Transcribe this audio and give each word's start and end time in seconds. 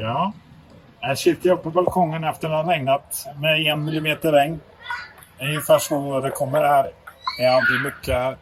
Ja. 0.00 0.32
Jag 1.00 1.18
sitter 1.18 1.48
jag 1.48 1.62
på 1.62 1.70
balkongen 1.70 2.24
efter 2.24 2.46
att 2.48 2.52
det 2.52 2.56
har 2.56 2.64
regnat 2.64 3.26
med 3.40 3.66
en 3.66 3.84
millimeter 3.84 4.32
regn. 4.32 4.60
Ungefär 5.40 5.78
så 5.78 6.20
det 6.20 6.30
kommer 6.30 6.64
här. 6.64 6.90
Det 7.38 7.44
är 7.44 7.50
alltid 7.50 7.80
mycket. 7.84 8.14
här. 8.14 8.36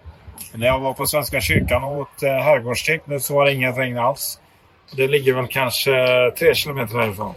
När 0.55 0.67
jag 0.67 0.81
var 0.81 0.93
på 0.93 1.07
Svenska 1.07 1.41
kyrkan 1.41 1.85
och 1.85 1.99
åt 1.99 2.23
eh, 2.23 3.19
så 3.19 3.35
var 3.35 3.45
det 3.45 3.53
inget 3.53 3.79
regn 3.79 3.99
alls. 3.99 4.41
Det 4.97 5.09
ligger 5.09 5.35
väl 5.35 5.47
kanske 5.47 5.93
tre 6.39 6.55
kilometer 6.55 6.99
härifrån. 6.99 7.35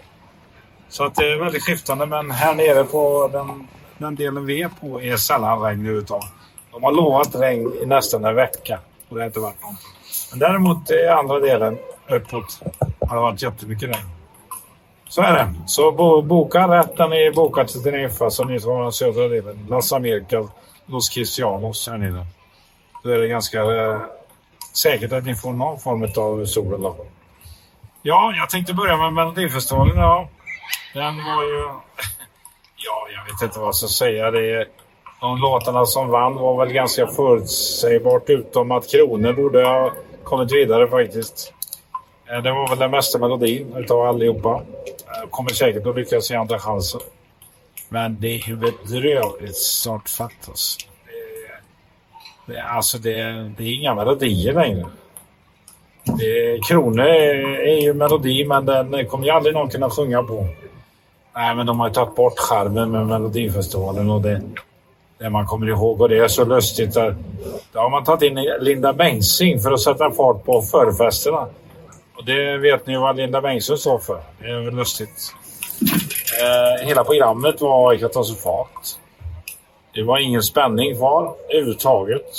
Så 0.89 1.05
att 1.05 1.15
det 1.15 1.31
är 1.31 1.39
väldigt 1.39 1.63
skiftande 1.63 2.05
men 2.05 2.31
här 2.31 2.55
nere 2.55 2.83
på 2.83 3.29
den, 3.33 3.67
den 3.97 4.15
delen 4.15 4.45
vi 4.45 4.61
är 4.61 4.69
på 4.69 5.01
är 5.01 5.17
sällan 5.17 5.61
regn 5.61 5.79
överhuvudtaget. 5.79 6.29
De 6.71 6.83
har 6.83 6.91
lovat 6.91 7.35
regn 7.35 7.73
i 7.83 7.85
nästan 7.85 8.25
en 8.25 8.35
vecka 8.35 8.79
och 9.09 9.15
det 9.15 9.21
har 9.21 9.27
inte 9.27 9.39
varit 9.39 9.61
någon. 9.61 9.75
Men 10.31 10.39
däremot 10.39 10.91
i 10.91 11.07
andra 11.07 11.39
delen 11.39 11.77
uppåt 12.07 12.59
har 13.09 13.21
varit 13.21 13.41
jättemycket 13.41 13.89
regn. 13.89 14.07
Så 15.09 15.21
är 15.21 15.33
det. 15.33 15.53
Så 15.65 15.91
bo, 15.91 16.21
boka 16.21 16.67
rätt 16.67 16.97
när 16.97 17.07
ni 17.07 17.31
bokar 17.31 17.65
till 17.65 17.83
Teneriffa 17.83 18.29
så 18.29 18.43
ni 18.43 18.59
som 18.59 18.71
har 18.71 18.83
den 18.83 18.91
södra 18.91 19.27
delen. 19.27 19.67
Las 19.69 19.93
Americas, 19.93 20.45
Los 20.85 21.09
Cristianos 21.09 21.87
här 21.87 21.97
nere. 21.97 22.25
Då 23.03 23.09
är 23.09 23.17
det 23.17 23.27
ganska 23.27 23.61
eh, 23.61 24.01
säkert 24.73 25.11
att 25.11 25.25
ni 25.25 25.35
får 25.35 25.53
någon 25.53 25.79
form 25.79 26.03
av 26.03 26.45
sol 26.45 26.73
eller 26.73 26.93
Ja, 28.01 28.33
jag 28.35 28.49
tänkte 28.49 28.73
börja 28.73 28.97
med 28.97 29.13
Melodifestivalen. 29.13 29.97
Ja. 29.97 30.29
Den 30.93 31.15
var 31.15 31.43
ju... 31.43 31.59
Ja, 32.79 33.07
jag 33.15 33.33
vet 33.33 33.41
inte 33.41 33.59
vad 33.59 33.67
jag 33.67 33.75
ska 33.75 33.87
säga. 33.87 34.31
Det 34.31 34.51
är... 34.51 34.67
De 35.21 35.37
låtarna 35.37 35.85
som 35.85 36.09
vann 36.09 36.35
var 36.35 36.65
väl 36.65 36.73
ganska 36.73 37.07
förutsägbart 37.07 38.29
utom 38.29 38.71
att 38.71 38.91
Kronor 38.91 39.33
borde 39.33 39.63
ha 39.63 39.91
kommit 40.23 40.51
vidare 40.51 40.87
faktiskt. 40.87 41.53
Eh, 42.31 42.41
det 42.41 42.51
var 42.51 42.69
väl 42.69 42.79
den 42.79 42.91
bästa 42.91 43.19
melodin 43.19 43.73
utav 43.77 44.01
allihopa. 44.01 44.61
Eh, 45.05 45.29
kommer 45.29 45.49
säkert 45.49 45.87
att 45.87 45.95
lyckas 45.95 46.31
i 46.31 46.35
andra 46.35 46.59
chansen. 46.59 47.01
Men 47.89 48.17
det 48.19 48.27
är 48.27 48.49
ju 48.49 48.55
bedrövligt 48.55 49.57
snart 49.57 50.09
fattas. 50.09 50.77
Det, 52.47 52.53
det, 52.53 52.61
alltså 52.61 52.97
det, 52.97 53.13
det 53.57 53.63
är 53.63 53.73
inga 53.73 53.95
melodier 53.95 54.53
längre. 54.53 54.85
Det, 56.03 56.59
Kronor 56.67 57.05
är, 57.05 57.59
är 57.59 57.81
ju 57.81 57.93
melodi 57.93 58.45
men 58.45 58.65
den 58.65 59.05
kommer 59.05 59.25
ju 59.25 59.31
aldrig 59.31 59.55
någon 59.55 59.69
kunna 59.69 59.89
sjunga 59.89 60.23
på. 60.23 60.47
Nej 61.35 61.55
men 61.55 61.65
de 61.65 61.79
har 61.79 61.87
ju 61.87 61.93
tagit 61.93 62.15
bort 62.15 62.39
charmen 62.39 62.91
med 62.91 63.07
Melodifestivalen 63.07 64.09
och 64.09 64.21
det, 64.21 64.41
det 65.17 65.29
man 65.29 65.45
kommer 65.45 65.69
ihåg 65.69 66.01
och 66.01 66.09
det 66.09 66.17
är 66.17 66.27
så 66.27 66.45
lustigt. 66.45 66.93
Där, 66.93 67.15
då 67.71 67.79
har 67.79 67.89
man 67.89 68.03
tagit 68.03 68.21
in 68.21 68.39
Linda 68.59 68.93
Bengtzing 68.93 69.59
för 69.59 69.71
att 69.71 69.81
sätta 69.81 70.11
fart 70.11 70.45
på 70.45 70.61
förfesterna. 70.61 71.47
Och 72.17 72.25
det 72.25 72.57
vet 72.57 72.87
ni 72.87 72.97
vad 72.97 73.15
Linda 73.15 73.41
Bengtzing 73.41 73.77
sa 73.77 73.99
för. 73.99 74.21
Det 74.39 74.49
är 74.49 74.59
väl 74.59 74.75
lustigt. 74.75 75.35
Eh, 76.41 76.87
hela 76.87 77.03
programmet 77.03 77.61
var 77.61 77.95
katastrofalt. 77.95 78.99
Det 79.93 80.03
var 80.03 80.17
ingen 80.17 80.43
spänning 80.43 80.95
kvar 80.95 81.35
överhuvudtaget. 81.49 82.35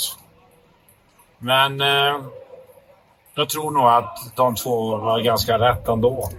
Men 1.37 1.81
eh, 1.81 2.21
jag 3.35 3.49
tror 3.49 3.71
nog 3.71 3.87
att 3.87 4.17
de 4.35 4.55
två 4.55 4.97
var 4.97 5.19
ganska 5.19 5.59
rätt 5.59 5.87
ändå. 5.87 6.29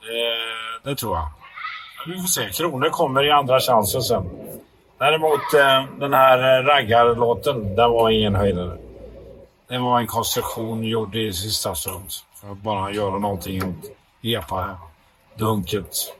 Eh, 0.00 0.82
det 0.84 0.96
tror 0.96 1.16
jag. 1.16 1.28
Vi 2.06 2.20
får 2.20 2.28
se. 2.28 2.50
Kronor 2.50 2.88
kommer 2.88 3.24
i 3.24 3.30
andra 3.30 3.60
chansen 3.60 4.02
sen. 4.02 4.30
Däremot 4.98 5.54
eh, 5.54 5.84
den 5.98 6.14
här 6.14 6.38
eh, 6.38 6.64
raggarlåten, 6.64 7.76
den 7.76 7.90
var 7.90 8.10
ingen 8.10 8.34
höjdare. 8.34 8.78
Det 9.68 9.78
var 9.78 10.00
en 10.00 10.06
konstruktion 10.06 10.84
gjord 10.84 11.16
i 11.16 11.32
sista 11.32 11.74
stund. 11.74 12.10
Bara 12.52 12.90
göra 12.90 13.18
någonting 13.18 13.62
åt 13.62 13.90
epa-dunket. 14.22 16.14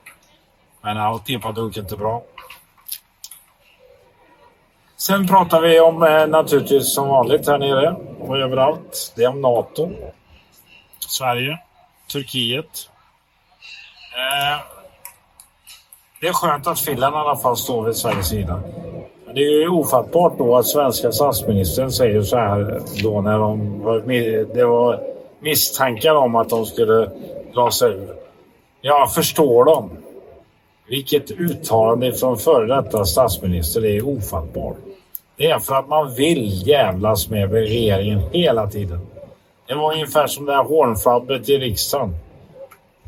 Men 0.80 0.97
allt 0.97 1.30
epa-dunket 1.30 1.92
är 1.92 1.97
bra. 1.97 2.22
Sen 4.97 5.27
pratar 5.27 5.61
vi 5.61 5.80
om 5.80 6.02
eh, 6.02 6.27
naturligtvis 6.27 6.95
som 6.95 7.08
vanligt 7.08 7.48
här 7.48 7.58
nere 7.58 7.96
och 8.18 8.39
överallt. 8.39 9.12
Det 9.17 9.24
är 9.24 9.29
om 9.29 9.40
NATO. 9.40 9.90
Sverige. 10.98 11.58
Turkiet. 12.12 12.91
Eh, 14.17 14.61
det 16.20 16.29
är 16.29 16.33
skönt 16.33 16.67
att 16.67 16.80
Finland 16.80 17.14
i 17.14 17.18
alla 17.18 17.36
fall 17.36 17.56
står 17.56 17.85
vid 17.85 17.96
Sveriges 17.96 18.29
sida. 18.29 18.61
Men 19.27 19.35
det 19.35 19.41
är 19.41 19.61
ju 19.61 19.68
ofattbart 19.68 20.39
då 20.39 20.56
att 20.56 20.67
svenska 20.67 21.12
statsministern 21.12 21.92
säger 21.92 22.23
så 22.23 22.36
här 22.36 22.83
då 23.02 23.20
när 23.20 23.39
de 23.39 23.83
det 24.55 24.64
var 24.64 25.14
misstankar 25.44 26.14
om 26.14 26.34
att 26.34 26.48
de 26.48 26.66
skulle 26.66 27.10
dra 27.55 27.70
sig 27.70 27.90
ur. 27.90 28.16
Jag 28.80 29.14
förstår 29.14 29.64
dem. 29.64 29.90
Vilket 30.88 31.30
uttalande 31.30 32.12
från 32.12 32.38
före 32.38 32.82
detta 32.82 33.05
statsminister 33.05 33.80
det 33.80 33.96
är 33.96 34.08
ofattbart. 34.08 34.77
Det 35.36 35.50
är 35.50 35.58
för 35.58 35.74
att 35.74 35.88
man 35.88 36.14
vill 36.14 36.68
jävlas 36.68 37.28
med 37.28 37.52
regeringen 37.52 38.20
hela 38.32 38.66
tiden. 38.66 39.00
Det 39.66 39.74
var 39.74 39.92
ungefär 39.92 40.27
som 40.27 40.44
det 40.44 40.52
här 40.52 40.64
hånflabbet 40.64 41.48
i 41.48 41.58
riksdagen. 41.58 42.16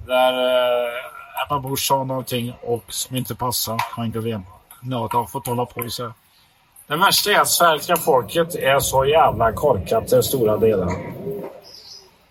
Där 0.06 0.32
eh, 0.32 1.46
Ebba 1.46 1.68
Busch 1.68 1.86
sa 1.86 2.04
någonting 2.04 2.52
och 2.62 2.84
som 2.88 3.16
inte 3.16 3.34
passar 3.34 3.78
Löfven. 4.14 4.46
Något 4.82 5.12
har 5.12 5.26
fått 5.26 5.46
hålla 5.46 5.66
på 5.66 5.90
så. 5.90 6.12
Det 6.86 6.96
värsta 6.96 7.30
är 7.30 7.40
att 7.40 7.48
svenska 7.48 7.96
folket 7.96 8.54
är 8.54 8.80
så 8.80 9.04
jävla 9.04 9.52
korkat 9.52 10.08
till 10.08 10.22
stora 10.22 10.56
delar. 10.56 11.15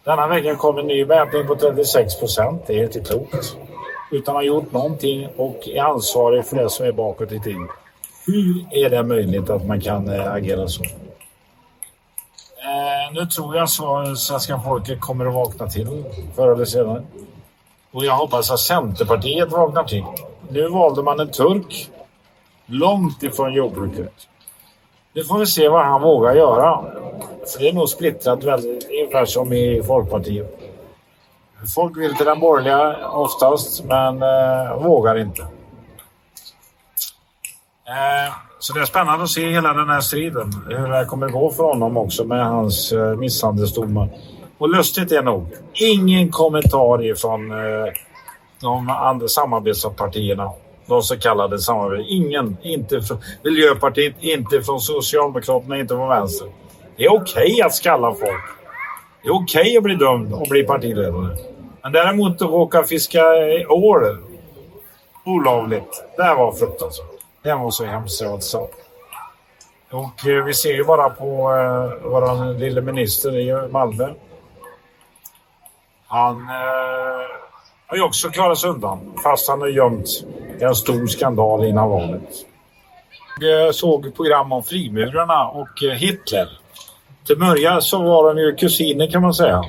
Denna 0.06 0.28
vecka 0.28 0.56
kom 0.56 0.78
en 0.78 0.88
ny 0.88 1.06
mätning 1.06 1.48
på 1.48 1.56
36 1.56 2.20
procent. 2.20 2.62
Det 2.68 2.80
är 2.80 2.84
inte 2.84 3.00
klokt. 3.00 3.58
Utan 4.12 4.36
har 4.36 4.44
gjort 4.44 4.72
någonting 4.72 5.28
och 5.38 5.68
är 5.68 5.84
ansvarig 5.84 6.46
för 6.46 6.56
det 6.56 6.70
som 6.70 6.86
är 6.86 6.92
bakåt 6.92 7.32
i 7.32 7.40
tiden. 7.40 7.68
Hur 8.26 8.66
är 8.72 8.90
det 8.90 9.04
möjligt 9.04 9.50
att 9.50 9.66
man 9.66 9.82
kan 9.82 10.10
eh, 10.10 10.34
agera 10.34 10.68
så? 10.68 10.84
Eh, 10.84 10.90
nu 13.14 13.26
tror 13.26 13.56
jag 13.56 13.64
att 13.64 14.18
svenska 14.18 14.60
folket 14.60 15.02
kommer 15.02 15.26
att 15.26 15.34
vakna 15.34 15.68
till 15.68 16.04
förr 16.36 16.54
eller 16.54 16.66
senare. 16.66 17.04
Och 17.92 18.06
jag 18.06 18.14
hoppas 18.14 18.52
att 18.52 18.60
Centerpartiet 18.60 19.52
vaknar 19.52 19.84
till. 19.84 20.04
Nu 20.50 20.70
valde 20.70 21.04
man 21.04 21.20
en 21.20 21.32
turk 21.32 21.90
långt 22.66 23.24
ifrån 23.24 23.54
jordbruket. 23.54 24.14
Nu 25.14 25.24
får 25.24 25.40
vi 25.40 25.46
se 25.46 25.70
vad 25.70 25.86
han 25.86 26.02
vågar 26.02 26.36
göra. 26.36 26.86
Så 27.46 27.60
det 27.60 27.70
är 27.70 27.74
nog 27.74 27.90
splittrat 27.90 28.44
väldigt, 28.44 28.90
ungefär 28.90 29.26
som 29.26 29.54
i 29.54 29.84
Folkpartiet. 29.88 30.60
Folk 31.76 31.98
vill 31.98 32.16
till 32.16 32.26
den 32.26 32.40
borgerliga 32.40 33.10
oftast, 33.10 33.84
men 33.84 34.22
eh, 34.22 34.84
vågar 34.84 35.20
inte. 35.20 35.42
Eh, 37.88 38.34
så 38.60 38.74
det 38.74 38.80
är 38.80 38.86
spännande 38.86 39.24
att 39.24 39.30
se 39.30 39.50
hela 39.50 39.74
den 39.74 39.90
här 39.90 40.02
striden. 40.02 40.54
Hur 40.70 40.88
det 40.88 41.06
kommer 41.06 41.30
gå 41.30 41.52
för 41.52 41.64
honom 41.64 41.98
också 41.98 42.24
med 42.24 42.46
hans 42.46 42.92
eh, 42.92 43.16
misshandelsdomar. 43.16 44.10
Och 44.58 44.70
lustigt 44.70 45.12
är 45.12 45.22
nog, 45.22 45.48
ingen 45.74 46.32
kommentar 46.32 47.06
ifrån 47.06 47.52
eh, 47.52 47.94
de 48.62 48.90
andra 48.90 49.28
samarbetspartierna. 49.28 50.52
De 50.86 51.02
så 51.02 51.20
kallade 51.20 51.60
samarbetspartierna. 51.60 52.26
Ingen. 52.26 52.58
Inte 52.62 53.02
från 53.02 53.18
Miljöpartiet, 53.44 54.16
inte 54.20 54.62
från 54.62 54.82
Socialdemokraterna, 54.82 55.80
inte 55.80 55.96
från 55.96 56.10
Vänster. 56.10 56.48
Det 56.98 57.04
är 57.04 57.14
okej 57.14 57.54
okay 57.54 57.62
att 57.62 57.76
skalla 57.76 58.12
folk. 58.12 58.44
Det 59.24 59.28
är 59.28 59.34
okej 59.34 59.62
okay 59.62 59.78
att 59.78 59.84
bli 59.84 59.96
dömd 59.96 60.34
och 60.34 60.48
bli 60.50 60.64
partiledare. 60.64 61.38
Men 61.84 61.92
däremot 61.92 62.42
att 62.42 62.50
råka 62.50 62.84
fiska 62.84 63.24
ål 63.70 64.18
olagligt, 65.26 66.06
det 66.18 66.36
var 66.36 66.52
fruktansvärt. 66.52 67.08
Det 67.44 67.56
var 67.56 67.72
så 67.72 67.86
hemskt 67.86 68.22
alltså. 68.22 68.68
Och 69.92 70.28
eh, 70.28 70.44
vi 70.44 70.54
ser 70.54 70.74
ju 70.74 70.84
bara 70.84 71.10
på 71.10 71.26
eh, 71.26 72.10
vår 72.10 72.60
lille 72.60 72.82
minister 72.82 73.38
i 73.38 73.70
Malmö. 73.72 74.14
Han 76.08 76.36
eh, 76.36 77.26
har 77.88 77.98
ju 77.98 78.02
också 78.02 78.30
klarat 78.30 78.58
sig 78.58 78.70
undan 78.70 79.14
fast 79.24 79.50
han 79.50 79.62
har 79.62 79.68
gömt 79.68 80.08
en 80.60 80.76
stor 80.76 81.08
skandal 81.08 81.66
innan 81.66 81.90
valet. 81.90 82.46
Jag 83.40 83.76
såg 83.76 84.16
program 84.16 84.52
om 84.52 84.64
frimurarna 84.64 85.48
och 85.48 85.84
eh, 85.84 85.92
Hitler. 85.92 86.48
Till 87.26 87.40
början 87.40 87.82
så 87.82 88.04
var 88.04 88.34
de 88.34 88.42
ju 88.42 88.56
kusiner 88.56 89.08
kan 89.08 89.22
man 89.22 89.34
säga. 89.34 89.64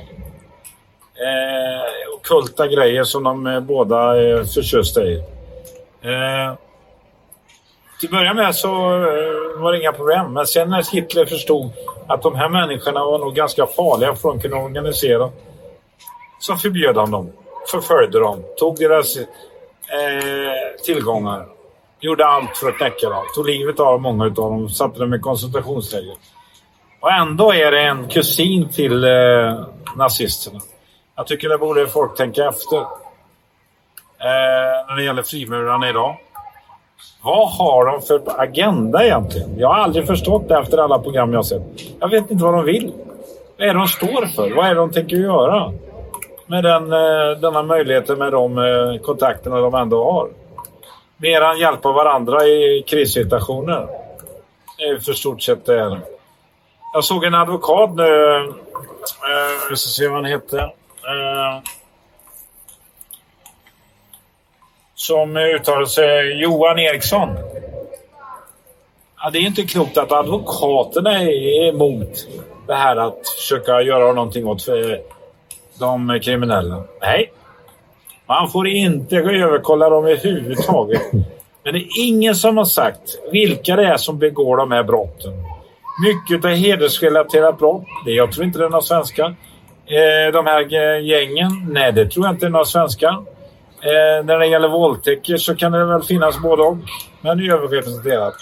Eh, 1.15 2.21
kulta 2.23 2.67
grejer 2.67 3.03
som 3.03 3.23
de 3.23 3.47
eh, 3.47 3.59
båda 3.59 3.97
är 3.97 4.43
förtjusta 4.43 5.03
i. 5.03 5.15
Eh, 6.01 6.53
till 7.99 8.09
början 8.09 8.35
med 8.35 8.55
så 8.55 8.67
eh, 8.67 9.61
var 9.61 9.71
det 9.71 9.79
inga 9.79 9.91
problem. 9.91 10.33
Men 10.33 10.45
sen 10.45 10.69
när 10.69 10.93
Hitler 10.93 11.25
förstod 11.25 11.71
att 12.07 12.21
de 12.21 12.35
här 12.35 12.49
människorna 12.49 13.05
var 13.05 13.19
nog 13.19 13.35
ganska 13.35 13.67
farliga 13.67 14.15
för 14.15 14.29
att 14.29 14.41
kunna 14.41 14.57
organisera 14.57 15.29
så 16.39 16.55
förbjöd 16.55 16.97
han 16.97 17.11
dem, 17.11 17.31
förföljde 17.71 18.19
dem, 18.19 18.43
tog 18.57 18.77
deras 18.77 19.17
eh, 19.17 19.25
tillgångar, 20.85 21.47
gjorde 21.99 22.25
allt 22.25 22.57
för 22.57 22.69
att 22.69 22.77
knäcka 22.77 23.09
dem, 23.09 23.23
tog 23.35 23.45
livet 23.45 23.79
av 23.79 24.01
många 24.01 24.25
av 24.25 24.31
dem, 24.31 24.69
satte 24.69 24.99
dem 24.99 25.13
i 25.13 25.19
koncentrationsläger. 25.19 26.15
Och 26.99 27.11
ändå 27.11 27.53
är 27.53 27.71
det 27.71 27.81
en 27.81 28.07
kusin 28.07 28.69
till 28.69 29.03
eh, 29.03 29.59
nazisterna. 29.95 30.59
Jag 31.15 31.27
tycker 31.27 31.49
det 31.49 31.57
borde 31.57 31.87
folk 31.87 32.17
tänka 32.17 32.45
efter. 32.45 32.77
Eh, 32.77 32.85
när 34.89 34.95
det 34.95 35.03
gäller 35.03 35.23
frimurarna 35.23 35.89
idag. 35.89 36.17
Vad 37.21 37.49
har 37.49 37.85
de 37.85 38.01
för 38.01 38.41
agenda 38.41 39.05
egentligen? 39.05 39.59
Jag 39.59 39.67
har 39.67 39.75
aldrig 39.75 40.07
förstått 40.07 40.49
det 40.49 40.57
efter 40.57 40.77
alla 40.77 40.99
program 40.99 41.33
jag 41.33 41.45
sett. 41.45 41.61
Jag 41.99 42.09
vet 42.09 42.31
inte 42.31 42.43
vad 42.43 42.53
de 42.53 42.65
vill. 42.65 42.91
Vad 43.57 43.67
är 43.67 43.73
det 43.73 43.79
de 43.79 43.87
står 43.87 44.25
för? 44.25 44.55
Vad 44.55 44.65
är 44.65 44.69
det 44.69 44.75
de 44.81 44.91
tänker 44.91 45.15
göra? 45.15 45.73
Med 46.45 46.63
den, 46.63 46.93
eh, 46.93 47.39
denna 47.41 47.63
möjligheten 47.63 48.19
med 48.19 48.31
de 48.31 48.57
eh, 48.57 49.01
kontakterna 49.01 49.59
de 49.59 49.75
ändå 49.75 50.11
har. 50.11 50.29
Mer 51.17 51.41
än 51.41 51.57
hjälpa 51.57 51.91
varandra 51.91 52.45
i 52.45 52.83
krissituationer. 52.87 53.87
Det 54.77 54.83
är 54.83 54.99
för 54.99 55.13
stort 55.13 55.41
sett 55.41 55.65
det 55.65 55.79
är. 55.79 55.99
Jag 56.97 57.03
såg 57.03 57.23
en 57.23 57.35
advokat 57.35 57.95
nu. 57.95 58.35
Eh, 59.67 59.75
ska 59.75 59.75
se 59.75 60.07
vad 60.07 60.15
han 60.15 60.25
heter. 60.25 60.59
Eh, 60.59 61.61
som 64.95 65.37
uttalade 65.37 65.87
sig, 65.87 66.41
Johan 66.41 66.79
Eriksson. 66.79 67.29
Ja, 69.17 69.29
det 69.29 69.37
är 69.37 69.41
inte 69.41 69.63
klokt 69.63 69.97
att 69.97 70.11
advokaterna 70.11 71.21
är 71.21 71.69
emot 71.69 72.27
det 72.67 72.75
här 72.75 72.95
att 72.95 73.29
försöka 73.37 73.81
göra 73.81 74.13
någonting 74.13 74.47
åt 74.47 74.67
eh, 74.67 74.75
de 75.79 76.19
kriminella. 76.23 76.83
Nej, 77.01 77.31
man 78.25 78.49
får 78.49 78.67
inte 78.67 79.15
överkolla 79.15 79.89
dem 79.89 80.05
överhuvudtaget. 80.05 81.01
Men 81.63 81.73
det 81.73 81.79
är 81.79 82.07
ingen 82.07 82.35
som 82.35 82.57
har 82.57 82.65
sagt 82.65 83.19
vilka 83.31 83.75
det 83.75 83.87
är 83.87 83.97
som 83.97 84.19
begår 84.19 84.57
de 84.57 84.71
här 84.71 84.83
brotten. 84.83 85.56
Mycket 85.99 86.45
är 86.45 86.49
hedersrelaterat 86.49 87.57
brott. 87.57 87.83
Jag 88.05 88.31
tror 88.31 88.45
inte 88.45 88.59
det 88.59 88.65
är 88.65 88.69
några 88.69 88.81
svenska. 88.81 89.25
Eh, 89.85 90.33
de 90.33 90.45
här 90.45 90.61
gängen? 90.99 91.67
Nej, 91.69 91.93
det 91.93 92.05
tror 92.05 92.25
jag 92.25 92.35
inte 92.35 92.45
är 92.45 92.49
några 92.49 92.65
svenska. 92.65 93.07
Eh, 93.81 94.25
när 94.25 94.39
det 94.39 94.47
gäller 94.47 94.67
våldtäkter 94.67 95.37
så 95.37 95.55
kan 95.55 95.71
det 95.71 95.85
väl 95.85 96.03
finnas 96.03 96.39
både 96.39 96.63
och. 96.63 96.77
Men 97.21 97.51
överrepresenterat. 97.51 98.33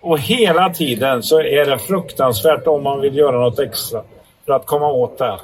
Och 0.00 0.18
hela 0.18 0.70
tiden 0.70 1.22
så 1.22 1.40
är 1.40 1.64
det 1.64 1.78
fruktansvärt 1.78 2.66
om 2.66 2.82
man 2.82 3.00
vill 3.00 3.16
göra 3.16 3.40
något 3.40 3.58
extra 3.58 4.02
för 4.46 4.52
att 4.52 4.66
komma 4.66 4.86
åt 4.86 5.18
det 5.18 5.24
här. 5.24 5.40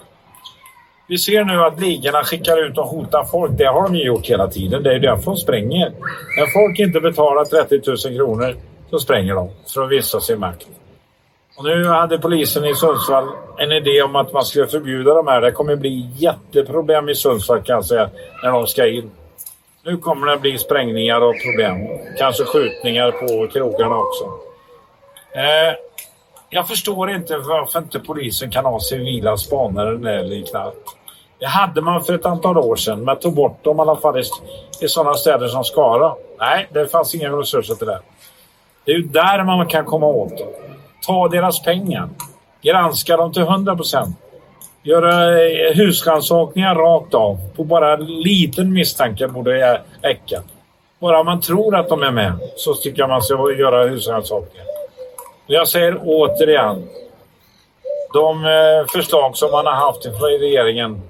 Vi 1.09 1.19
ser 1.19 1.45
nu 1.45 1.65
att 1.65 1.81
ligorna 1.81 2.25
skickar 2.25 2.67
ut 2.67 2.79
och 2.79 2.87
hotar 2.87 3.25
folk. 3.25 3.53
Det 3.59 3.65
har 3.65 3.83
de 3.83 3.95
ju 3.95 4.05
gjort 4.05 4.27
hela 4.27 4.49
tiden. 4.49 4.83
Det 4.83 4.95
är 4.95 4.99
därför 4.99 5.25
de 5.25 5.37
spränger. 5.37 5.93
När 6.39 6.47
folk 6.47 6.79
inte 6.79 7.01
betalar 7.01 7.45
30 7.45 8.09
000 8.09 8.17
kronor 8.17 8.57
så 8.91 8.99
spränger 8.99 9.35
de 9.35 9.51
för 9.75 9.83
att 9.83 9.91
visa 9.91 10.21
sin 10.21 10.39
makt. 10.39 10.67
Och 11.59 11.65
nu 11.65 11.85
hade 11.85 12.19
polisen 12.19 12.65
i 12.65 12.75
Sundsvall 12.75 13.29
en 13.59 13.73
idé 13.73 14.03
om 14.03 14.17
att 14.17 14.33
man 14.33 14.45
skulle 14.45 14.67
förbjuda 14.67 15.15
de 15.15 15.27
här. 15.27 15.41
Det 15.41 15.53
kommer 15.53 15.77
bli 15.77 16.11
jätteproblem 16.17 17.09
i 17.09 17.15
Sundsvall 17.15 17.63
kan 17.63 17.75
jag 17.75 17.85
säga 17.85 18.11
när 18.43 18.53
de 18.53 18.67
ska 18.67 18.87
in. 18.87 19.11
Nu 19.85 19.97
kommer 19.97 20.27
det 20.27 20.37
bli 20.37 20.59
sprängningar 20.59 21.21
och 21.21 21.35
problem. 21.45 21.77
Kanske 22.19 22.45
skjutningar 22.45 23.11
på 23.11 23.53
krogarna 23.53 23.97
också. 23.97 24.25
Eh, 25.33 25.75
jag 26.51 26.69
förstår 26.69 27.11
inte 27.11 27.37
varför 27.37 27.79
inte 27.79 28.01
polisen 28.01 28.51
kan 28.51 28.65
ha 28.65 28.81
civila 28.81 29.37
spanare 29.37 29.95
eller 29.95 30.23
liknande. 30.23 30.73
Det 31.39 31.47
hade 31.47 31.81
man 31.81 32.05
för 32.05 32.15
ett 32.15 32.27
antal 32.27 32.59
år 32.59 32.77
sedan, 32.77 33.05
men 33.05 33.17
tog 33.17 33.35
bort 33.35 33.65
dem 33.65 33.79
i 33.79 33.81
alla 33.81 33.97
fall 33.97 34.19
i, 34.19 34.23
i 34.81 34.89
sådana 34.89 35.15
städer 35.15 35.49
som 35.49 35.65
Skara. 35.65 36.15
Nej, 36.39 36.69
det 36.73 36.87
fanns 36.87 37.15
inga 37.15 37.29
resurser 37.29 37.75
till 37.75 37.87
det. 37.87 38.01
Det 38.85 38.93
är 38.93 38.97
ju 38.97 39.03
där 39.03 39.45
man 39.45 39.67
kan 39.67 39.85
komma 39.85 40.07
åt 40.07 40.39
dem. 40.39 40.49
Ta 41.07 41.29
deras 41.29 41.63
pengar. 41.63 42.09
Granska 42.63 43.17
dem 43.17 43.33
till 43.33 43.43
100 43.43 43.77
procent. 43.77 44.17
Göra 44.83 45.43
eh, 45.43 45.75
husrannsakningar 45.75 46.75
rakt 46.75 47.15
av. 47.15 47.39
På 47.57 47.65
bara 47.65 47.97
liten 47.97 48.73
misstanke 48.73 49.29
borde 49.29 49.83
räcka. 50.03 50.43
Bara 50.99 51.23
man 51.23 51.41
tror 51.41 51.77
att 51.77 51.89
de 51.89 52.03
är 52.03 52.11
med 52.11 52.33
så 52.57 52.75
tycker 52.75 52.99
jag 52.99 53.09
man 53.09 53.23
ska 53.23 53.53
göra 53.59 53.89
husrannsakningar. 53.89 54.67
Jag 55.47 55.69
säger 55.69 56.01
återigen. 56.05 56.89
De 58.13 58.45
eh, 58.45 58.87
förslag 58.93 59.37
som 59.37 59.51
man 59.51 59.67
har 59.67 59.73
haft 59.73 60.03
från 60.03 60.31
regeringen. 60.41 61.03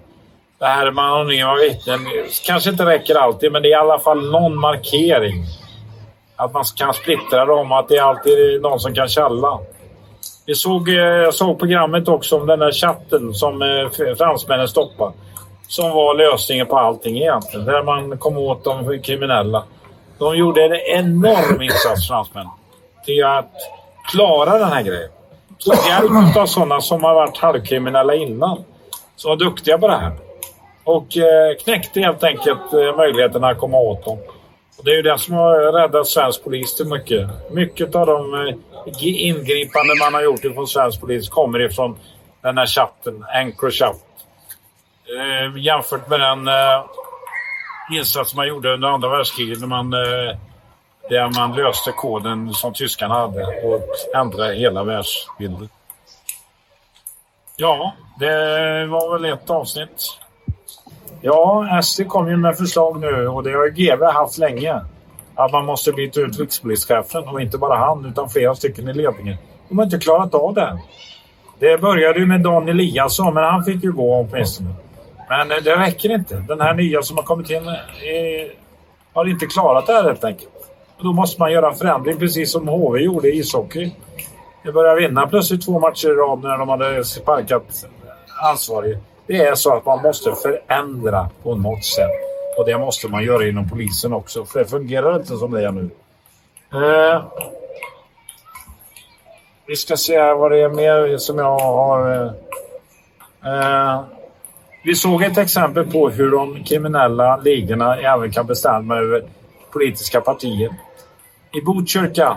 Det 0.58 0.66
här 0.66 0.90
med 0.90 1.04
anonyma 1.04 1.54
vittnen 1.54 2.00
kanske 2.46 2.70
inte 2.70 2.86
räcker 2.86 3.14
alltid 3.14 3.52
men 3.52 3.62
det 3.62 3.68
är 3.68 3.70
i 3.70 3.74
alla 3.74 3.98
fall 3.98 4.30
någon 4.30 4.58
markering. 4.58 5.44
Att 6.36 6.52
man 6.52 6.64
kan 6.76 6.94
splittra 6.94 7.44
dem, 7.44 7.72
att 7.72 7.88
det 7.88 7.98
alltid 7.98 8.32
är 8.32 8.60
någon 8.60 8.80
som 8.80 8.94
kan 8.94 9.08
källa. 9.08 9.58
Vi 10.48 10.54
såg, 10.54 10.88
eh, 10.88 10.96
jag 10.96 11.34
såg 11.34 11.58
programmet 11.58 12.08
också 12.08 12.40
om 12.40 12.46
den 12.46 12.58
där 12.58 12.72
chatten 12.72 13.34
som 13.34 13.62
eh, 13.62 14.14
fransmännen 14.18 14.68
stoppade. 14.68 15.12
Som 15.66 15.90
var 15.90 16.14
lösningen 16.14 16.66
på 16.66 16.78
allting 16.78 17.16
egentligen. 17.18 17.66
Där 17.66 17.82
man 17.82 18.18
kom 18.18 18.38
åt 18.38 18.64
de 18.64 19.02
kriminella. 19.02 19.64
De 20.18 20.36
gjorde 20.36 20.64
en 20.64 20.74
enorm 20.74 21.62
insats, 21.62 22.08
fransmännen. 22.08 22.50
Till 23.04 23.24
att 23.24 23.52
klara 24.12 24.58
den 24.58 24.68
här 24.68 24.82
grejen. 24.82 25.10
Så 25.58 25.74
hjälp 25.88 26.36
av 26.36 26.46
sådana 26.46 26.80
som 26.80 27.04
har 27.04 27.14
varit 27.14 27.36
halvkriminella 27.36 28.14
innan. 28.14 28.64
Som 29.16 29.28
var 29.28 29.36
duktiga 29.36 29.78
på 29.78 29.88
det 29.88 29.96
här. 29.96 30.12
Och 30.84 31.16
eh, 31.16 31.56
knäckte 31.64 32.00
helt 32.00 32.24
enkelt 32.24 32.72
möjligheterna 32.96 33.48
att 33.48 33.58
komma 33.58 33.78
åt 33.78 34.04
dem. 34.04 34.18
Och 34.78 34.84
det 34.84 34.90
är 34.90 34.96
ju 34.96 35.02
det 35.02 35.18
som 35.18 35.34
har 35.34 35.72
räddat 35.72 36.06
svensk 36.06 36.44
polis 36.44 36.76
till 36.76 36.86
mycket. 36.86 37.28
Mycket 37.50 37.94
av 37.94 38.06
de 38.06 38.34
eh, 38.34 38.54
ingripanden 39.02 39.98
man 39.98 40.14
har 40.14 40.22
gjort 40.22 40.40
från 40.40 40.66
svensk 40.66 41.00
polis 41.00 41.28
kommer 41.28 41.60
ifrån 41.60 41.96
den 42.42 42.58
här 42.58 42.66
chatten, 42.66 43.24
Encrochat. 43.34 43.96
Eh, 45.16 45.62
jämfört 45.62 46.08
med 46.08 46.20
den 46.20 46.48
eh, 46.48 46.84
insats 47.92 48.34
man 48.34 48.48
gjorde 48.48 48.74
under 48.74 48.88
andra 48.88 49.08
världskriget 49.08 49.60
när 49.60 49.66
man, 49.66 49.92
eh, 49.92 50.36
där 51.10 51.38
man 51.38 51.56
löste 51.56 51.92
koden 51.92 52.54
som 52.54 52.72
tyskarna 52.72 53.14
hade 53.14 53.46
och 53.46 53.82
ändrade 54.14 54.54
hela 54.54 54.84
världsbilden. 54.84 55.68
Ja, 57.56 57.94
det 58.18 58.86
var 58.86 59.18
väl 59.18 59.32
ett 59.32 59.50
avsnitt. 59.50 60.18
Ja, 61.20 61.80
SD 61.82 62.08
kom 62.08 62.28
ju 62.28 62.36
med 62.36 62.56
förslag 62.56 63.00
nu 63.00 63.28
och 63.28 63.42
det 63.42 63.52
har 63.52 63.68
GV 63.68 63.96
GW 63.96 64.04
haft 64.04 64.38
länge 64.38 64.80
att 65.34 65.52
man 65.52 65.66
måste 65.66 65.92
byta 65.92 66.20
ut 66.20 66.38
rikspolischefen 66.38 67.28
och 67.28 67.40
inte 67.40 67.58
bara 67.58 67.76
han 67.76 68.04
utan 68.04 68.28
flera 68.28 68.54
stycken 68.54 68.88
i 68.88 68.94
ledningen. 68.94 69.36
De 69.68 69.78
har 69.78 69.84
inte 69.84 69.98
klarat 69.98 70.34
av 70.34 70.54
det. 70.54 70.78
Det 71.58 71.80
började 71.80 72.18
ju 72.18 72.26
med 72.26 72.40
Dan 72.40 72.68
Eliasson 72.68 73.34
men 73.34 73.44
han 73.44 73.64
fick 73.64 73.84
ju 73.84 73.92
gå 73.92 74.14
åtminstone. 74.20 74.70
Men 75.28 75.48
det 75.48 75.76
räcker 75.76 76.14
inte. 76.14 76.44
Den 76.48 76.60
här 76.60 76.74
nya 76.74 77.02
som 77.02 77.16
har 77.16 77.24
kommit 77.24 77.50
in 77.50 77.68
är, 77.68 78.52
har 79.12 79.28
inte 79.28 79.46
klarat 79.46 79.86
det 79.86 79.92
här 79.92 80.04
helt 80.04 80.24
enkelt. 80.24 80.50
Då 81.02 81.12
måste 81.12 81.40
man 81.40 81.52
göra 81.52 81.68
en 81.68 81.74
förändring 81.74 82.18
precis 82.18 82.52
som 82.52 82.68
HV 82.68 83.00
gjorde 83.00 83.28
i 83.28 83.38
ishockey. 83.38 83.92
De 84.64 84.72
började 84.72 85.00
vinna 85.00 85.26
plötsligt 85.26 85.64
två 85.64 85.78
matcher 85.78 86.08
i 86.08 86.14
rad 86.14 86.42
när 86.42 86.58
de 86.58 86.68
hade 86.68 87.04
sparkat 87.04 87.84
ansvarig. 88.52 88.98
Det 89.28 89.36
är 89.36 89.54
så 89.54 89.76
att 89.76 89.86
man 89.86 90.02
måste 90.02 90.34
förändra 90.34 91.28
på 91.42 91.54
något 91.54 91.84
sätt. 91.84 92.10
Och 92.58 92.64
det 92.66 92.78
måste 92.78 93.08
man 93.08 93.24
göra 93.24 93.48
inom 93.48 93.68
polisen 93.68 94.12
också, 94.12 94.44
för 94.44 94.58
det 94.58 94.64
fungerar 94.64 95.16
inte 95.16 95.36
som 95.36 95.50
det 95.50 95.66
är 95.66 95.72
nu. 95.72 95.90
Eh, 96.72 97.22
vi 99.66 99.76
ska 99.76 99.96
se 99.96 100.32
vad 100.32 100.50
det 100.50 100.60
är 100.60 100.68
mer 100.68 101.18
som 101.18 101.38
jag 101.38 101.58
har... 101.58 102.10
Eh, 102.10 102.32
eh, 103.44 104.00
vi 104.84 104.94
såg 104.94 105.22
ett 105.22 105.38
exempel 105.38 105.86
på 105.86 106.08
hur 106.08 106.30
de 106.30 106.64
kriminella 106.64 107.36
ligorna 107.36 107.96
även 107.96 108.32
kan 108.32 108.46
bestämma 108.46 108.96
över 108.96 109.24
politiska 109.72 110.20
partier. 110.20 110.70
I 111.52 111.60
Botkyrka 111.60 112.36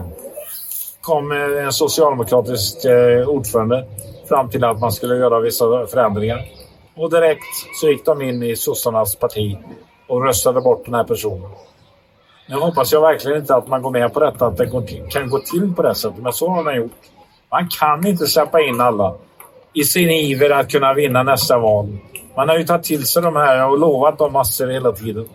kom 1.02 1.32
eh, 1.32 1.66
en 1.66 1.74
socialdemokratisk 1.74 2.86
eh, 2.86 3.30
ordförande 3.30 3.86
fram 4.30 4.50
till 4.50 4.64
att 4.64 4.80
man 4.80 4.92
skulle 4.92 5.16
göra 5.16 5.40
vissa 5.40 5.88
förändringar. 5.88 6.61
Och 7.02 7.10
direkt 7.10 7.56
så 7.74 7.90
gick 7.90 8.06
de 8.06 8.22
in 8.22 8.44
i 8.44 8.56
sossarnas 8.56 9.16
parti 9.16 9.58
och 10.08 10.24
röstade 10.24 10.62
bort 10.62 10.86
den 10.86 10.94
här 10.94 11.04
personen. 11.04 11.50
Nu 12.50 12.56
hoppas 12.56 12.92
jag 12.92 13.02
verkligen 13.02 13.38
inte 13.38 13.56
att 13.56 13.68
man 13.68 13.82
går 13.82 13.92
med 13.92 14.14
på 14.14 14.20
detta, 14.20 14.46
att 14.46 14.58
det 14.58 14.70
kan 15.10 15.30
gå 15.30 15.40
till 15.40 15.74
på 15.76 15.82
det 15.82 15.96
sättet, 15.96 16.24
men 16.24 16.34
så 16.34 16.50
har 16.50 16.64
man 16.64 16.76
gjort. 16.76 16.92
Man 17.52 17.70
kan 17.80 18.08
inte 18.08 18.28
släppa 18.28 18.62
in 18.62 18.82
alla 18.82 19.16
i 19.74 19.84
sin 19.84 20.10
iver 20.10 20.50
att 20.50 20.72
kunna 20.72 20.94
vinna 20.94 21.24
nästa 21.24 21.60
val. 21.60 21.98
Man 22.36 22.50
har 22.50 22.58
ju 22.58 22.64
tagit 22.64 22.84
till 22.84 23.08
sig 23.08 23.22
de 23.24 23.36
här 23.36 23.70
och 23.70 23.80
lovat 23.80 24.18
dem 24.18 24.34
massor 24.34 24.68
hela 24.68 24.92
tiden 24.92 25.30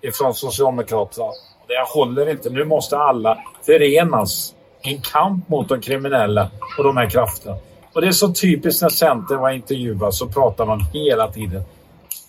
ifrån 0.00 0.34
Socialdemokraterna. 0.34 1.26
Det 1.68 1.94
håller 1.94 2.30
inte. 2.30 2.50
Nu 2.50 2.64
måste 2.64 2.98
alla 2.98 3.38
förenas 3.66 4.54
i 4.84 4.94
en 4.94 5.02
kamp 5.02 5.48
mot 5.48 5.68
de 5.68 5.80
kriminella 5.80 6.50
och 6.78 6.84
de 6.84 6.96
här 6.96 7.10
krafterna. 7.10 7.56
Och 7.92 8.00
det 8.00 8.06
är 8.06 8.12
så 8.12 8.32
typiskt 8.32 8.82
när 8.82 8.88
Centern 8.88 9.40
var 9.40 9.50
intervjuad 9.50 10.14
så 10.14 10.28
pratar 10.28 10.66
man 10.66 10.80
hela 10.92 11.28
tiden 11.28 11.62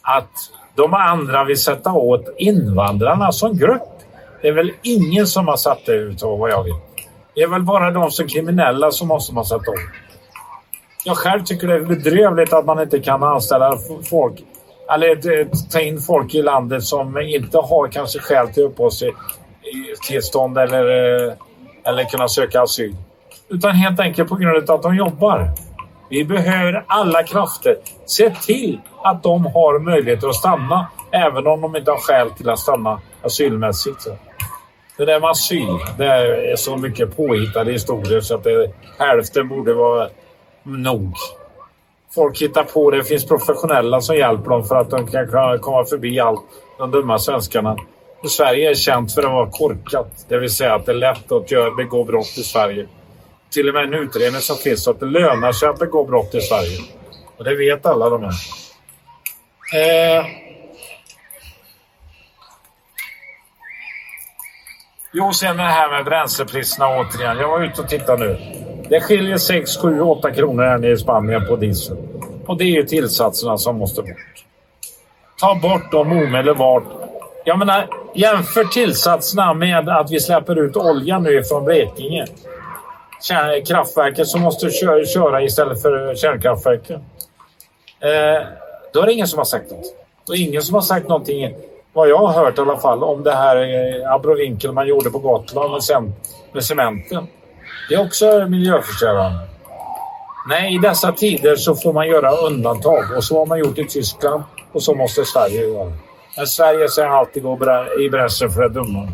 att 0.01 0.31
de 0.75 0.93
andra 0.93 1.43
vill 1.43 1.61
sätta 1.61 1.91
åt 1.91 2.29
invandrarna 2.37 3.31
som 3.31 3.57
grupp. 3.57 3.89
Det 4.41 4.47
är 4.47 4.51
väl 4.51 4.71
ingen 4.81 5.27
som 5.27 5.47
har 5.47 5.57
satt 5.57 5.85
det 5.85 5.95
utav 5.95 6.39
vad 6.39 6.51
jag 6.51 6.63
vet. 6.63 6.75
Det 7.35 7.41
är 7.41 7.47
väl 7.47 7.61
bara 7.61 7.91
de 7.91 8.11
som 8.11 8.25
är 8.25 8.29
kriminella 8.29 8.91
som 8.91 9.07
måste 9.07 9.33
man 9.33 9.45
sätta 9.45 9.71
åt. 9.71 9.77
Jag 11.05 11.17
själv 11.17 11.43
tycker 11.43 11.67
det 11.67 11.75
är 11.75 11.79
bedrövligt 11.79 12.53
att 12.53 12.65
man 12.65 12.81
inte 12.81 12.99
kan 12.99 13.23
anställa 13.23 13.77
folk 14.09 14.43
eller 14.93 15.39
eh, 15.39 15.47
ta 15.71 15.79
in 15.79 15.99
folk 15.99 16.35
i 16.35 16.41
landet 16.41 16.83
som 16.83 17.17
inte 17.17 17.57
har 17.57 17.87
kanske 17.87 18.19
skäl 18.19 18.47
till 18.53 18.63
uppehållstillstånd 18.63 20.57
eller, 20.57 20.85
eh, 21.27 21.33
eller 21.83 22.03
kunna 22.03 22.27
söka 22.27 22.61
asyl. 22.61 22.95
Utan 23.49 23.71
helt 23.71 23.99
enkelt 23.99 24.29
på 24.29 24.35
grund 24.35 24.69
av 24.69 24.75
att 24.75 24.83
de 24.83 24.95
jobbar. 24.95 25.49
Vi 26.09 26.25
behöver 26.25 26.83
alla 26.87 27.23
krafter. 27.23 27.77
Se 28.05 28.29
till 28.29 28.79
att 29.03 29.23
de 29.23 29.45
har 29.45 29.79
möjligheter 29.79 30.27
att 30.27 30.35
stanna 30.35 30.87
även 31.11 31.47
om 31.47 31.61
de 31.61 31.75
inte 31.75 31.91
har 31.91 31.97
skäl 31.97 32.29
till 32.31 32.49
att 32.49 32.59
stanna 32.59 33.01
asylmässigt. 33.21 34.07
Det 34.97 35.05
där 35.05 35.19
med 35.19 35.29
asyl, 35.29 35.79
det 35.97 36.05
är 36.51 36.55
så 36.55 36.77
mycket 36.77 37.17
påhittade 37.17 37.71
historier 37.71 38.21
så 38.21 38.35
att 38.35 38.43
det, 38.43 38.71
hälften 38.99 39.47
borde 39.47 39.73
vara 39.73 40.09
nog. 40.63 41.13
Folk 42.15 42.41
hittar 42.41 42.63
på 42.63 42.91
det. 42.91 42.97
Det 42.97 43.03
finns 43.03 43.25
professionella 43.25 44.01
som 44.01 44.15
hjälper 44.15 44.49
dem 44.49 44.63
för 44.63 44.75
att 44.75 44.89
de 44.89 45.07
kan 45.07 45.59
komma 45.59 45.85
förbi 45.85 46.19
allt. 46.19 46.41
De 46.77 46.91
dumma 46.91 47.19
svenskarna. 47.19 47.77
Och 48.23 48.31
Sverige 48.31 48.69
är 48.69 48.75
känt 48.75 49.13
för 49.13 49.23
att 49.23 49.31
vara 49.31 49.49
korkat. 49.49 50.25
Det 50.27 50.37
vill 50.37 50.49
säga 50.49 50.75
att 50.75 50.85
det 50.85 50.91
är 50.91 50.95
lätt 50.95 51.31
att 51.31 51.47
begå 51.77 52.03
brott 52.03 52.37
i 52.37 52.43
Sverige. 52.43 52.87
Till 53.53 53.67
och 53.69 53.73
med 53.73 53.83
en 53.83 53.93
utredning 53.93 54.41
som 54.41 54.57
finns 54.57 54.83
så 54.83 54.91
att 54.91 54.99
det 54.99 55.05
lönar 55.05 55.51
sig 55.51 55.69
att 55.69 55.79
begå 55.79 56.05
brott 56.05 56.35
i 56.35 56.41
Sverige. 56.41 56.79
Och 57.37 57.43
det 57.43 57.55
vet 57.55 57.85
alla 57.85 58.09
de 58.09 58.23
här. 58.23 58.33
Eh, 59.73 60.25
Jo, 65.15 65.33
sen 65.33 65.57
det 65.57 65.63
här 65.63 65.91
med 65.91 66.05
bränslepriserna 66.05 66.87
återigen. 66.99 67.37
Jag 67.37 67.47
var 67.47 67.63
ute 67.63 67.81
och 67.81 67.89
tittade 67.89 68.25
nu. 68.25 68.37
Det 68.89 69.01
skiljer 69.01 69.37
6, 69.37 69.77
7, 69.77 70.01
8 70.01 70.31
kronor 70.31 70.63
här 70.63 70.77
nere 70.77 70.91
i 70.91 70.97
Spanien 70.97 71.47
på 71.47 71.55
diesel. 71.55 71.97
Och 72.45 72.57
det 72.57 72.63
är 72.63 72.69
ju 72.69 72.83
tillsatserna 72.83 73.57
som 73.57 73.77
måste 73.77 74.01
bort. 74.01 74.45
Ta 75.39 75.55
bort 75.55 75.91
dem 75.91 76.11
omedelbart. 76.11 76.83
Jag 77.45 77.59
menar, 77.59 77.89
jämför 78.15 78.63
tillsatserna 78.63 79.53
med 79.53 79.89
att 79.89 80.11
vi 80.11 80.19
släpper 80.19 80.59
ut 80.59 80.75
olja 80.75 81.19
nu 81.19 81.43
från 81.43 81.65
Blekinge. 81.65 82.25
Kraftverket 83.67 84.27
som 84.27 84.41
måste 84.41 84.69
köra 85.05 85.41
istället 85.41 85.81
för 85.81 86.09
eh, 86.09 86.15
kärnkraftverken. 86.15 86.95
Eh, 87.99 88.47
då 88.93 89.01
är 89.01 89.05
det 89.05 89.13
ingen 89.13 89.27
som 89.27 89.37
har 89.37 89.45
sagt 89.45 89.71
något. 89.71 89.85
Och 90.27 90.35
ingen 90.35 90.61
som 90.61 90.75
har 90.75 90.81
sagt 90.81 91.07
någonting 91.07 91.55
vad 91.93 92.09
jag 92.09 92.17
har 92.17 92.43
hört 92.43 92.57
i 92.57 92.61
alla 92.61 92.77
fall, 92.77 93.03
om 93.03 93.23
det 93.23 93.35
här 93.35 93.57
eh, 93.57 94.13
abrovinkel 94.13 94.71
man 94.71 94.87
gjorde 94.87 95.09
på 95.09 95.19
Gotland 95.19 95.71
med, 95.71 95.83
sen, 95.83 96.13
med 96.51 96.65
cementen. 96.65 97.27
Det 97.89 97.95
är 97.95 98.05
också 98.05 98.45
miljöförstörande. 98.49 99.39
Nej, 100.47 100.75
i 100.75 100.77
dessa 100.77 101.11
tider 101.11 101.55
så 101.55 101.75
får 101.75 101.93
man 101.93 102.07
göra 102.07 102.31
undantag 102.31 103.03
och 103.17 103.23
så 103.23 103.39
har 103.39 103.45
man 103.45 103.59
gjort 103.59 103.77
i 103.77 103.87
Tyskland 103.87 104.43
och 104.71 104.83
så 104.83 104.95
måste 104.95 105.25
Sverige 105.25 105.67
göra. 105.67 105.91
Men 106.37 106.47
Sverige 106.47 106.89
ska 106.89 107.07
alltid 107.07 107.43
gå 107.43 107.53
i 107.99 108.09
bräschen 108.09 108.49
för 108.51 108.61
det 108.61 108.69
dumma. 108.69 109.07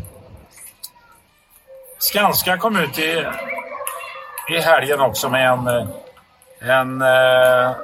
Skanska 1.98 2.58
kom 2.58 2.76
ut 2.76 2.98
i, 2.98 3.24
i 4.52 4.60
helgen 4.60 5.00
också 5.00 5.28
med 5.28 5.50
en, 5.50 5.66
en, 6.60 7.02
eh, 7.02 7.76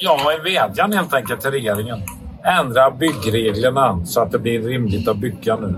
ja, 0.00 0.32
en 0.36 0.44
vädjan 0.44 0.92
helt 0.92 1.14
enkelt 1.14 1.40
till 1.40 1.50
regeringen 1.50 2.02
ändra 2.44 2.90
byggreglerna 2.90 4.06
så 4.06 4.20
att 4.20 4.32
det 4.32 4.38
blir 4.38 4.62
rimligt 4.62 5.08
att 5.08 5.16
bygga 5.16 5.56
nu. 5.56 5.74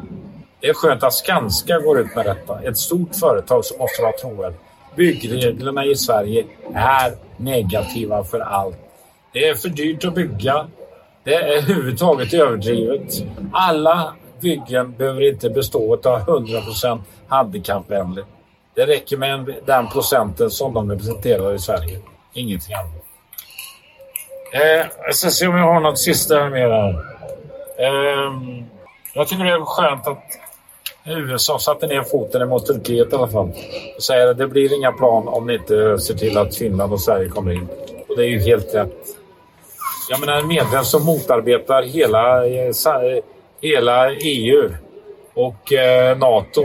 Det 0.61 0.69
är 0.69 0.75
skönt 0.75 1.03
att 1.03 1.15
Skanska 1.15 1.79
går 1.79 2.01
ut 2.01 2.17
med 2.17 2.25
detta. 2.25 2.61
Ett 2.63 2.79
stort 2.79 3.17
företag 3.21 3.65
som 3.65 3.79
måste 3.79 4.03
vara 4.03 4.13
trovärdigt. 4.13 4.61
Byggreglerna 4.97 5.85
i 5.85 5.95
Sverige 5.95 6.45
är 6.75 7.13
negativa 7.37 8.25
för 8.25 8.41
allt. 8.41 8.77
Det 9.33 9.49
är 9.49 9.55
för 9.55 9.69
dyrt 9.69 10.05
att 10.05 10.15
bygga. 10.15 10.67
Det 11.25 11.35
är 11.35 11.49
överhuvudtaget 11.49 12.35
överdrivet. 12.35 13.13
Alla 13.53 14.15
byggen 14.41 14.93
behöver 14.93 15.29
inte 15.33 15.51
bestå 15.51 15.93
av 15.95 16.21
100% 16.21 17.01
handikappvänligt. 17.29 18.27
Det 18.75 18.87
räcker 18.87 19.17
med 19.17 19.55
den 19.67 19.89
procenten 19.89 20.51
som 20.51 20.75
de 20.75 20.91
representerar 20.91 21.55
i 21.55 21.59
Sverige. 21.59 21.99
Ingenting 22.33 22.75
annat. 22.75 23.05
Eh, 24.53 24.87
jag 25.07 25.15
ska 25.15 25.31
se 25.31 25.47
om 25.47 25.57
jag 25.57 25.65
har 25.65 25.81
något 25.81 25.99
sista 25.99 26.49
mer 26.49 26.71
här. 26.71 26.91
Eh, 27.79 28.33
jag 29.15 29.29
tycker 29.29 29.45
det 29.45 29.51
är 29.51 29.65
skönt 29.65 30.07
att 30.07 30.25
USA 31.05 31.59
satte 31.59 31.87
ner 31.87 32.03
foten 32.03 32.49
mot 32.49 32.67
Turkiet 32.67 33.13
i 33.13 33.17
alla 33.17 33.29
fall. 33.29 33.53
Och 33.97 34.03
säger 34.03 34.29
att 34.29 34.39
det 34.39 34.47
blir 34.47 34.79
inga 34.79 34.93
plan 34.93 35.29
om 35.29 35.47
ni 35.47 35.55
inte 35.55 35.99
ser 35.99 36.15
till 36.15 36.39
att 36.39 36.57
Finland 36.57 36.93
och 36.93 37.01
Sverige 37.01 37.29
kommer 37.29 37.53
in. 37.53 37.69
Och 38.09 38.17
det 38.17 38.23
är 38.23 38.29
ju 38.29 38.39
helt 38.39 38.75
rätt. 38.75 39.07
Jag 40.11 40.21
menar 40.21 40.39
en 40.39 40.49
medlem 40.49 40.85
som 40.85 41.05
motarbetar 41.05 41.83
hela, 41.83 42.47
eh, 42.47 42.73
hela 43.61 44.13
EU 44.13 44.71
och 45.35 45.73
eh, 45.73 46.19
NATO. 46.19 46.65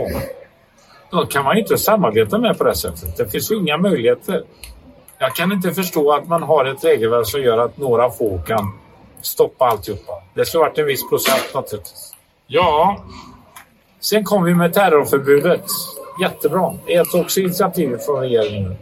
Då 1.10 1.26
kan 1.26 1.44
man 1.44 1.56
ju 1.56 1.62
inte 1.62 1.78
samarbeta 1.78 2.38
med 2.38 2.58
på 2.58 2.64
det 2.64 2.74
sättet. 2.74 3.16
Det 3.16 3.28
finns 3.28 3.52
ju 3.52 3.56
inga 3.56 3.76
möjligheter. 3.76 4.44
Jag 5.18 5.34
kan 5.34 5.52
inte 5.52 5.74
förstå 5.74 6.12
att 6.12 6.28
man 6.28 6.42
har 6.42 6.64
ett 6.64 6.84
regelverk 6.84 7.26
som 7.26 7.42
gör 7.42 7.58
att 7.58 7.76
några 7.76 8.10
få 8.10 8.38
kan 8.38 8.78
stoppa 9.22 9.64
alltihopa. 9.64 10.12
Det 10.34 10.44
skulle 10.44 10.60
varit 10.60 10.78
en 10.78 10.86
viss 10.86 11.08
procent 11.08 11.50
naturligtvis. 11.54 12.14
Ja, 12.46 13.04
sen 14.00 14.24
kom 14.24 14.44
vi 14.44 14.54
med 14.54 14.74
terrorförbudet. 14.74 15.64
Jättebra. 16.20 16.74
Det 16.86 16.94
är 16.94 17.20
också 17.20 17.40
initiativ 17.40 17.96
från 17.96 18.20
regeringen. 18.20 18.76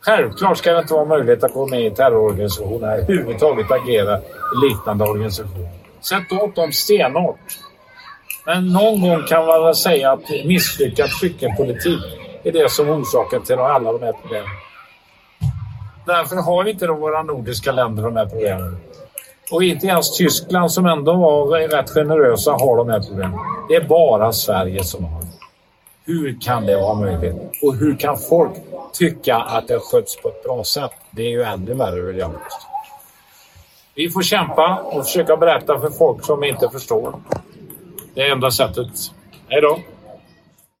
Självklart 0.00 0.58
ska 0.58 0.72
det 0.72 0.78
inte 0.78 0.94
vara 0.94 1.04
möjligt 1.04 1.44
att 1.44 1.52
gå 1.52 1.66
med 1.66 1.86
i 1.86 1.90
terrororganisationer 1.90 2.98
överhuvudtaget 2.98 3.70
agera 3.70 4.18
i 4.18 4.68
liknande 4.68 5.04
organisationer. 5.04 5.68
Sätt 6.00 6.32
åt 6.32 6.54
dem 6.56 6.72
stenhårt. 6.72 7.58
Men 8.46 8.72
någon 8.72 9.00
gång 9.00 9.22
kan 9.28 9.46
man 9.46 9.64
väl 9.64 9.74
säga 9.74 10.12
att 10.12 10.30
misslyckad 10.44 11.10
flyktingpolitik 11.10 12.00
är 12.44 12.52
det 12.52 12.70
som 12.70 12.88
orsakar 12.88 13.40
till 13.40 13.58
alla 13.58 13.92
de 13.92 14.02
här 14.02 14.12
problemen. 14.12 14.48
Därför 16.06 16.36
har 16.36 16.68
inte 16.68 16.86
de 16.86 17.00
våra 17.00 17.22
nordiska 17.22 17.72
länder 17.72 18.02
de 18.02 18.16
här 18.16 18.26
problemen. 18.26 18.76
Och 19.52 19.62
inte 19.62 19.86
ens 19.86 20.16
Tyskland 20.16 20.72
som 20.72 20.86
ändå 20.86 21.12
var 21.12 21.68
rätt 21.68 21.90
generösa 21.90 22.52
har 22.52 22.76
de 22.76 22.88
här 22.88 23.00
problemen. 23.00 23.38
Det 23.68 23.74
är 23.74 23.84
bara 23.88 24.32
Sverige 24.32 24.84
som 24.84 25.04
har 25.04 25.20
det. 25.20 25.26
Hur 26.04 26.38
kan 26.40 26.66
det 26.66 26.76
vara 26.76 26.94
möjligt? 26.94 27.36
Och 27.62 27.76
hur 27.76 27.96
kan 27.96 28.18
folk 28.18 28.52
tycka 28.92 29.36
att 29.36 29.68
det 29.68 29.78
sköts 29.78 30.16
på 30.22 30.28
ett 30.28 30.44
bra 30.44 30.64
sätt? 30.64 30.92
Det 31.10 31.22
är 31.22 31.30
ju 31.30 31.42
ännu 31.42 31.74
värre 31.74 32.00
vill 32.00 32.18
jag 32.18 32.32
påstå. 32.32 32.68
Vi 33.94 34.10
får 34.10 34.22
kämpa 34.22 34.76
och 34.84 35.04
försöka 35.04 35.36
berätta 35.36 35.80
för 35.80 35.90
folk 35.90 36.24
som 36.24 36.44
inte 36.44 36.68
förstår. 36.68 37.14
Det 38.14 38.20
är 38.22 38.32
enda 38.32 38.50
sättet. 38.50 38.88
Hej 39.48 39.60
då! 39.60 39.78